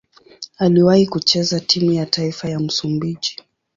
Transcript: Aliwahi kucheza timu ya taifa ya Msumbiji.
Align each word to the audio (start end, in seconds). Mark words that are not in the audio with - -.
Aliwahi 0.57 1.07
kucheza 1.07 1.59
timu 1.59 1.91
ya 1.91 2.05
taifa 2.05 2.49
ya 2.49 2.59
Msumbiji. 2.59 3.43